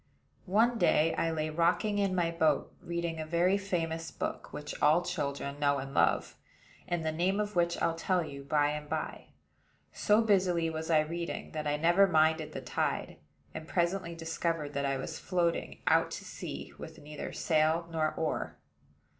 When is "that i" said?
11.51-11.77, 14.73-14.97